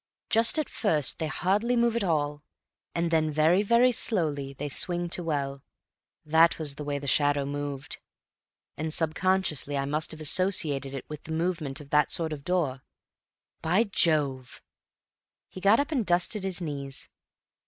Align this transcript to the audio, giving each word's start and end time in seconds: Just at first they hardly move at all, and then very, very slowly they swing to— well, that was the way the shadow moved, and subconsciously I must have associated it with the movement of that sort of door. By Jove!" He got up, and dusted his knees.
Just 0.31 0.57
at 0.57 0.67
first 0.67 1.19
they 1.19 1.27
hardly 1.27 1.75
move 1.75 1.95
at 1.95 2.03
all, 2.03 2.41
and 2.95 3.11
then 3.11 3.29
very, 3.29 3.61
very 3.61 3.91
slowly 3.91 4.51
they 4.51 4.67
swing 4.67 5.09
to— 5.09 5.21
well, 5.23 5.61
that 6.25 6.57
was 6.57 6.73
the 6.73 6.83
way 6.83 6.97
the 6.97 7.05
shadow 7.05 7.45
moved, 7.45 7.99
and 8.77 8.91
subconsciously 8.91 9.77
I 9.77 9.85
must 9.85 10.09
have 10.09 10.19
associated 10.19 10.95
it 10.95 11.07
with 11.07 11.25
the 11.25 11.31
movement 11.31 11.79
of 11.79 11.91
that 11.91 12.09
sort 12.09 12.33
of 12.33 12.43
door. 12.43 12.81
By 13.61 13.83
Jove!" 13.83 14.63
He 15.47 15.61
got 15.61 15.79
up, 15.79 15.91
and 15.91 16.03
dusted 16.03 16.43
his 16.43 16.61
knees. 16.63 17.07